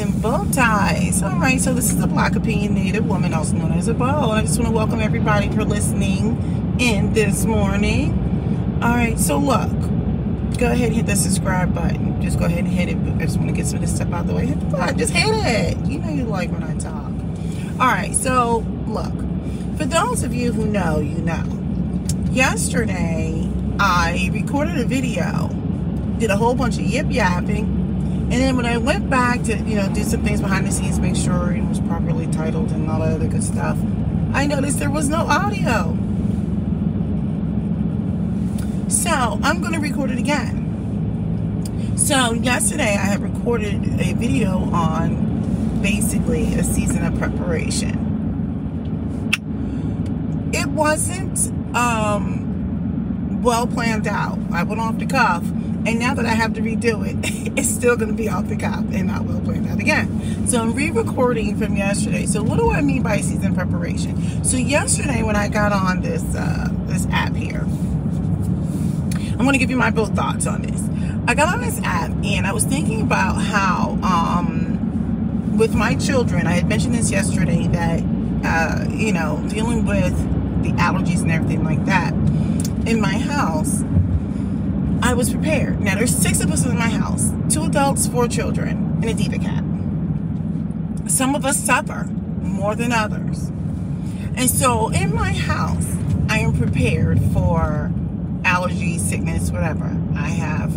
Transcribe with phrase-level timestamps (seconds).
[0.00, 1.22] and bow ties.
[1.22, 4.30] All right, so this is a Black opinionated woman, also known as a bow.
[4.30, 8.78] I just want to welcome everybody for listening in this morning.
[8.82, 9.70] All right, so look,
[10.58, 12.20] go ahead and hit the subscribe button.
[12.22, 12.96] Just go ahead and hit it.
[12.96, 14.46] I just want to get some of this stuff out of the way.
[14.46, 14.98] Hit the button.
[14.98, 15.76] Just hit it.
[15.86, 17.12] You know you like when I talk.
[17.78, 19.14] All right, so look,
[19.76, 21.44] for those of you who know, you know.
[22.30, 25.48] Yesterday, I recorded a video,
[26.18, 27.79] did a whole bunch of yip yapping
[28.30, 31.00] and then when I went back to, you know, do some things behind the scenes,
[31.00, 33.76] make sure it was properly titled and all that other good stuff,
[34.32, 35.96] I noticed there was no audio.
[38.88, 41.96] So I'm going to record it again.
[41.98, 47.98] So yesterday I had recorded a video on basically a season of preparation.
[50.52, 54.38] It wasn't um, well planned out.
[54.52, 55.42] I went off the cuff
[55.86, 57.16] and now that I have to redo it,
[57.58, 60.46] it's still going to be off the cuff and I will planned that again.
[60.46, 62.26] So I'm re-recording from yesterday.
[62.26, 64.44] So what do I mean by season preparation?
[64.44, 69.70] So yesterday when I got on this uh, this app here, I'm going to give
[69.70, 70.86] you my both thoughts on this.
[71.26, 76.46] I got on this app and I was thinking about how um, with my children,
[76.46, 78.02] I had mentioned this yesterday that
[78.44, 80.14] uh, you know dealing with
[80.62, 82.12] the allergies and everything like that
[82.86, 83.82] in my house
[85.02, 85.80] I was prepared.
[85.80, 89.38] Now there's six of us in my house, two adults, four children, and a diva
[89.38, 89.64] cat.
[91.10, 92.04] Some of us suffer
[92.42, 93.48] more than others.
[94.36, 95.86] And so in my house,
[96.28, 97.90] I am prepared for
[98.44, 99.84] allergy, sickness, whatever.
[100.14, 100.72] I have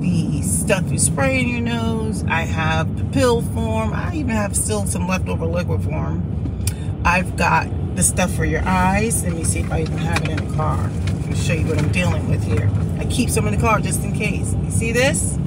[0.00, 2.24] the stuff you spray in your nose.
[2.24, 3.92] I have the pill form.
[3.92, 6.64] I even have still some leftover liquid form.
[7.04, 9.22] I've got the stuff for your eyes.
[9.22, 10.90] Let me see if I even have it in the car
[11.36, 12.70] show you what I'm dealing with here.
[12.98, 14.54] I keep some in the car just in case.
[14.54, 15.38] You see this?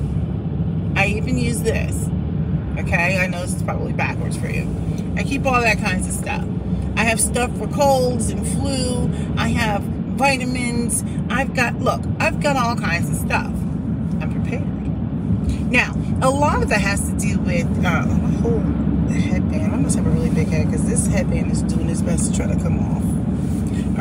[0.96, 2.10] I even use this.
[2.78, 4.68] Okay, I know this is probably backwards for you.
[5.18, 6.46] I keep all that kinds of stuff.
[6.96, 9.10] I have stuff for colds and flu.
[9.38, 11.04] I have vitamins.
[11.30, 13.52] I've got, look, I've got all kinds of stuff.
[14.22, 15.72] I'm prepared.
[15.72, 18.60] Now, a lot of that has to do with uh, the whole
[19.10, 19.74] headband.
[19.74, 22.38] I must have a really big head because this headband is doing its best to
[22.38, 23.21] try to come off.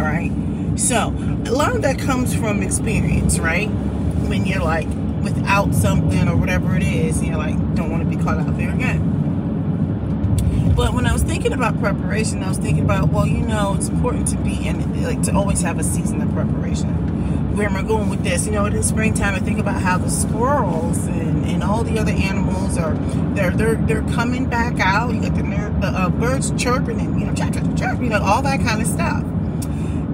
[0.01, 0.33] All right.
[0.77, 1.09] So,
[1.45, 3.67] a lot of that comes from experience, right?
[3.67, 4.89] When you're like
[5.23, 8.75] without something or whatever it is, you're like, don't want to be caught out there
[8.75, 10.73] again.
[10.75, 13.89] But when I was thinking about preparation, I was thinking about, well, you know, it's
[13.89, 17.55] important to be in, like, to always have a season of preparation.
[17.55, 18.47] Where am I going with this?
[18.47, 22.13] You know, in springtime, I think about how the squirrels and, and all the other
[22.13, 22.95] animals are,
[23.35, 25.13] they're they're they're coming back out.
[25.13, 28.23] You got the, the uh, birds chirping and you know, chirp, chirp, chirp, you know,
[28.23, 29.23] all that kind of stuff.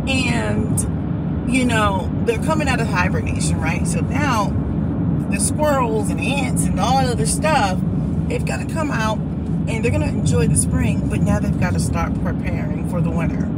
[0.09, 3.87] And, you know, they're coming out of hibernation, right?
[3.87, 4.51] So now
[5.31, 7.81] the squirrels and ants and all that other stuff,
[8.29, 11.59] they've got to come out and they're going to enjoy the spring, but now they've
[11.59, 13.49] got to start preparing for the winter.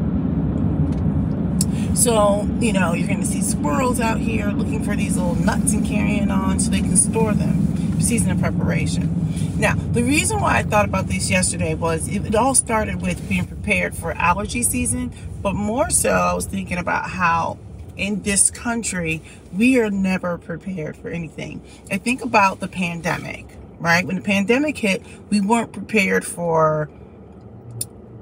[1.95, 5.73] So, you know, you're going to see squirrels out here looking for these little nuts
[5.73, 8.01] and carrying on so they can store them.
[8.01, 9.18] Season of preparation.
[9.57, 13.29] Now, the reason why I thought about this yesterday was it, it all started with
[13.29, 15.13] being prepared for allergy season,
[15.43, 17.59] but more so, I was thinking about how
[17.99, 19.21] in this country,
[19.53, 21.61] we are never prepared for anything.
[21.91, 23.47] I think about the pandemic,
[23.79, 24.07] right?
[24.07, 26.89] When the pandemic hit, we weren't prepared for,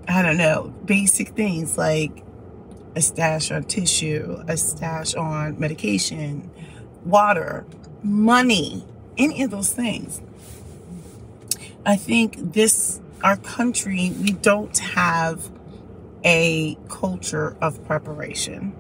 [0.09, 2.25] I don't know, basic things like
[2.97, 6.51] a stash on tissue, a stash on medication,
[7.05, 7.67] water,
[8.03, 8.85] money,
[9.19, 10.23] any of those things.
[11.87, 15.49] I think this, our country, we don't have
[16.25, 18.75] a culture of preparation.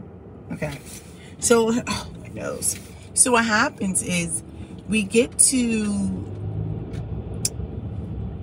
[0.53, 0.79] Okay.
[1.39, 2.79] So, oh, my nose.
[3.15, 4.43] So, what happens is
[4.89, 6.33] we get to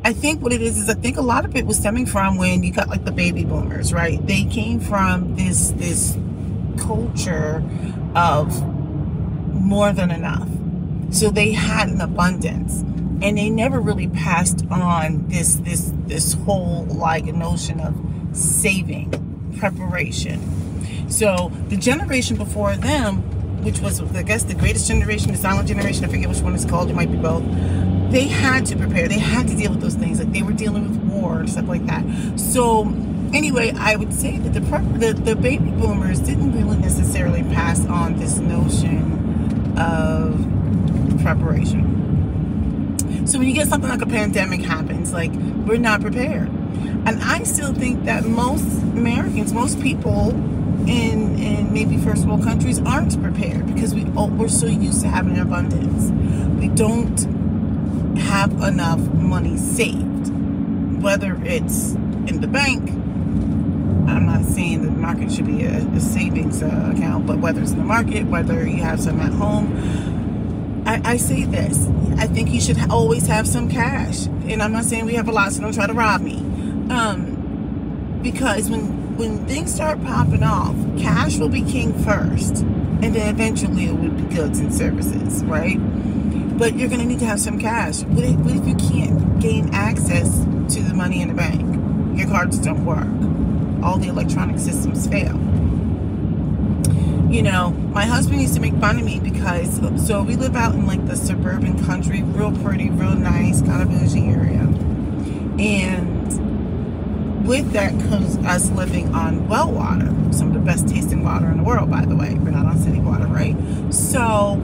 [0.06, 2.38] I think what it is is I think a lot of it was stemming from
[2.38, 4.26] when you got like the baby boomers, right?
[4.28, 6.18] They came from this this
[6.78, 7.64] culture
[8.14, 8.62] of
[9.54, 10.50] more than enough.
[11.12, 12.84] So they had an abundance
[13.24, 17.96] and they never really passed on this this this whole like notion of
[18.36, 21.10] saving, preparation.
[21.10, 23.18] So the generation before them,
[23.64, 26.66] which was I guess the greatest generation, the silent generation, I forget which one it's
[26.66, 27.44] called, it might be both
[28.14, 29.08] they had to prepare.
[29.08, 30.20] They had to deal with those things.
[30.20, 32.04] Like they were dealing with war and stuff like that.
[32.40, 32.84] So
[33.34, 38.18] anyway, I would say that the the, the baby boomers didn't really necessarily pass on
[38.18, 40.38] this notion of
[41.24, 42.23] preparation.
[43.26, 46.50] So when you get something like a pandemic happens, like we're not prepared.
[47.06, 50.32] And I still think that most Americans, most people
[50.88, 55.08] in in maybe first world countries aren't prepared because we oh, we're so used to
[55.08, 56.12] having abundance.
[56.60, 57.18] We don't
[58.18, 60.30] have enough money saved,
[61.02, 61.94] whether it's
[62.28, 62.90] in the bank.
[64.10, 67.72] I'm not saying the market should be a, a savings uh, account, but whether it's
[67.72, 70.13] in the market, whether you have some at home,
[70.94, 71.88] I, I say this.
[72.20, 74.28] I think you should always have some cash.
[74.28, 76.38] And I'm not saying we have a lot, so don't try to rob me.
[76.90, 83.30] Um, because when when things start popping off, cash will be king first, and then
[83.30, 85.78] eventually it would be goods and services, right?
[86.58, 88.02] But you're going to need to have some cash.
[88.02, 90.40] What if, what if you can't gain access
[90.76, 92.18] to the money in the bank?
[92.18, 93.08] Your cards don't work.
[93.84, 95.43] All the electronic systems fail.
[97.34, 100.76] You know, my husband used to make fun of me because so we live out
[100.76, 104.60] in like the suburban country, real pretty, real nice, kind of bougie area.
[105.58, 106.28] And
[107.48, 111.58] with that comes us living on well water, some of the best tasting water in
[111.58, 112.36] the world, by the way.
[112.36, 113.56] We're not on city water, right?
[113.92, 114.62] So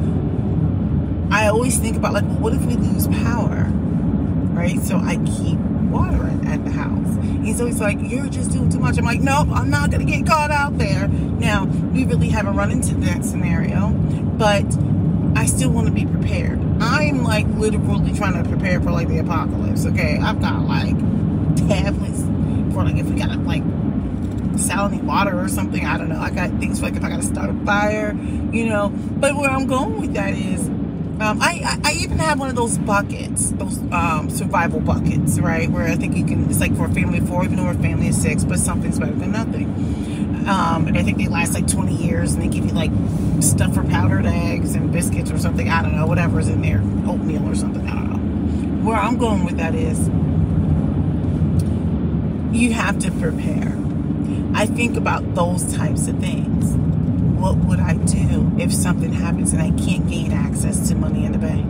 [1.31, 3.65] I always think about like, well, what if we lose power,
[4.54, 4.80] right?
[4.81, 5.57] So I keep
[5.89, 7.15] water at, the house.
[7.18, 8.97] And so He's always like, you're just doing too much.
[8.97, 11.07] I'm like, nope, I'm not gonna get caught out there.
[11.07, 13.89] Now we really haven't run into that scenario,
[14.38, 14.65] but
[15.36, 16.59] I still want to be prepared.
[16.81, 19.86] I'm like literally trying to prepare for like the apocalypse.
[19.86, 20.97] Okay, I've got like
[21.68, 22.21] tablets
[22.74, 23.63] for like if we gotta like
[24.57, 25.86] saline water or something.
[25.86, 26.19] I don't know.
[26.19, 28.13] I got things like if I gotta start a fire,
[28.51, 28.89] you know.
[28.89, 30.69] But where I'm going with that is,
[31.21, 35.69] um, I, I, even have one of those buckets, those um, survival buckets, right?
[35.69, 36.50] Where I think you can.
[36.50, 39.00] It's like for a family of four, even though a family of six, but something's
[39.00, 39.66] better than nothing.
[40.48, 42.92] Um, and I think they last like 20 years, and they give you like
[43.42, 45.69] stuff for powdered eggs and biscuits or something.
[45.69, 47.86] I don't know, whatever's in there, oatmeal or something.
[47.86, 48.89] I don't know.
[48.89, 50.07] Where I'm going with that is
[52.57, 53.77] you have to prepare.
[54.54, 56.88] I think about those types of things.
[57.39, 61.31] What would I do if something happens and I can't gain access to money in
[61.31, 61.65] the bank?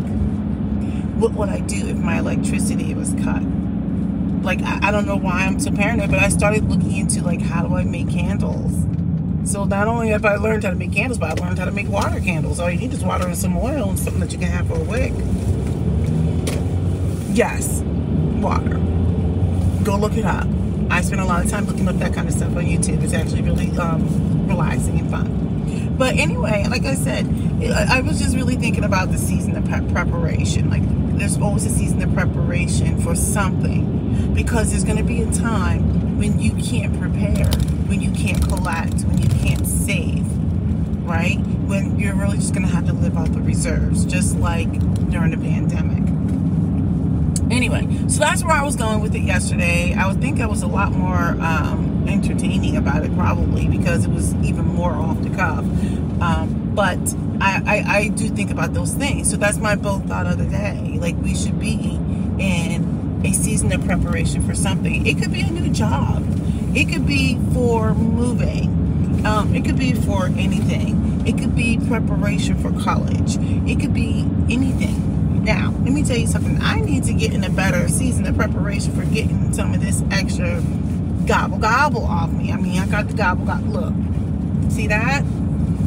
[1.22, 3.44] What would I do if my electricity was cut?
[4.44, 7.40] Like, I, I don't know why I'm so paranoid, but I started looking into, like,
[7.40, 8.74] how do I make candles?
[9.52, 11.72] So not only have I learned how to make candles, but I learned how to
[11.72, 12.60] make water candles.
[12.60, 14.76] All you need is water and some oil and something that you can have for
[14.76, 15.14] a wick.
[17.36, 17.82] Yes,
[18.42, 18.80] water.
[19.84, 20.48] Go look it up.
[20.90, 23.04] I spend a lot of time looking up that kind of stuff on YouTube.
[23.04, 25.96] It's actually really um, relaxing and fun.
[25.98, 27.28] But anyway, like I said,
[27.62, 30.70] I was just really thinking about the season of preparation.
[30.70, 30.82] Like,
[31.20, 36.18] there's always a season of preparation for something because there's going to be a time
[36.18, 37.52] when you can't prepare,
[37.88, 40.26] when you can't collect, when you can't save,
[41.06, 41.38] right?
[41.68, 44.72] When you're really just going to have to live off the reserves, just like
[45.12, 46.04] during the pandemic.
[47.52, 49.94] Anyway, so that's where I was going with it yesterday.
[49.94, 54.12] I would think I was a lot more um, entertaining about it, probably because it
[54.12, 55.66] was even more off the cuff.
[56.22, 57.00] Um, but
[57.42, 59.32] I, I, I do think about those things.
[59.32, 60.98] So that's my both thought of the day.
[61.00, 61.96] Like we should be
[62.40, 65.08] in a season of preparation for something.
[65.08, 66.24] It could be a new job.
[66.76, 69.26] It could be for moving.
[69.26, 71.28] Um, it could be for anything.
[71.28, 73.38] It could be preparation for college.
[73.68, 75.09] It could be anything
[75.50, 76.62] now, let me tell you something.
[76.62, 80.04] I need to get in a better season of preparation for getting some of this
[80.12, 80.62] extra
[81.26, 82.52] gobble gobble off me.
[82.52, 83.68] I mean, I got the gobble gobble.
[83.70, 83.94] Look,
[84.72, 85.24] see that?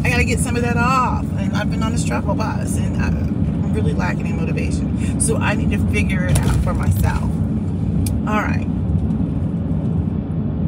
[0.05, 1.25] I got to get some of that off.
[1.39, 5.21] And I've been on a struggle bus and I'm really lacking in motivation.
[5.21, 7.23] So I need to figure it out for myself.
[7.23, 8.67] All right.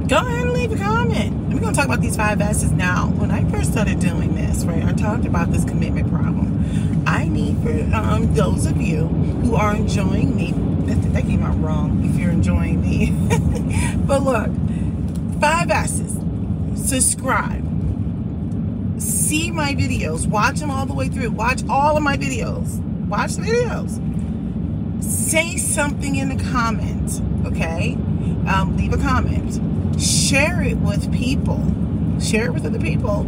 [0.06, 1.52] Go ahead and leave a comment.
[1.52, 3.08] We're to talk about these five S's now.
[3.08, 6.53] When I first started doing this, right, I talked about this commitment problem.
[7.06, 10.52] I need for um, those of you who are enjoying me.
[10.86, 13.10] That, that came out wrong if you're enjoying me.
[14.06, 14.50] but look,
[15.40, 16.18] five S's.
[16.88, 17.62] Subscribe.
[19.00, 20.26] See my videos.
[20.26, 21.30] Watch them all the way through.
[21.30, 22.78] Watch all of my videos.
[23.06, 25.02] Watch the videos.
[25.02, 27.94] Say something in the comments, okay?
[28.46, 29.60] Um, leave a comment.
[30.00, 31.62] Share it with people.
[32.20, 33.20] Share it with other people.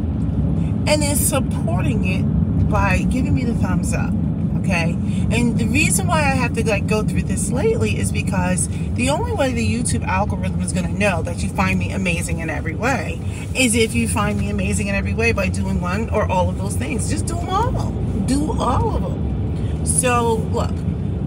[0.88, 2.35] And then supporting it
[2.68, 4.12] by giving me the thumbs up
[4.60, 4.92] okay?
[5.30, 9.10] And the reason why i have to like go through this lately is because the
[9.10, 12.50] only way the youtube algorithm is going to know that you find me amazing in
[12.50, 13.20] every way
[13.54, 16.58] is if you find me amazing in every way by doing one or all of
[16.58, 17.10] those things.
[17.10, 17.90] Just do them all.
[18.26, 20.74] Do all of them so look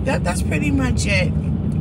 [0.05, 1.31] that that's pretty much it.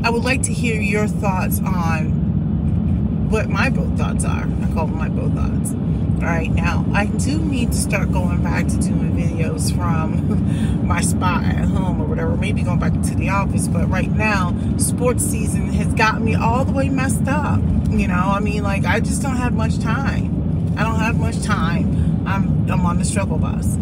[0.04, 4.44] I would like to hear your thoughts on what my both thoughts are.
[4.44, 5.72] I call them my both thoughts
[6.18, 11.44] right now i do need to start going back to doing videos from my spot
[11.44, 15.72] at home or whatever maybe going back to the office but right now sports season
[15.72, 17.60] has got me all the way messed up
[17.90, 21.40] you know i mean like i just don't have much time i don't have much
[21.42, 23.76] time i'm i'm on the struggle bus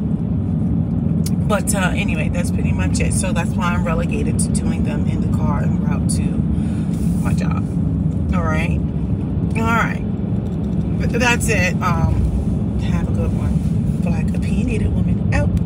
[1.46, 3.12] but uh, anyway, that's pretty much it.
[3.12, 6.22] So that's why I'm relegated to doing them in the car and route to
[7.22, 7.64] my job.
[8.34, 8.78] All right,
[9.56, 10.02] all right.
[10.98, 11.80] But that's it.
[11.80, 12.25] Um,
[14.06, 15.65] black opinionated woman out.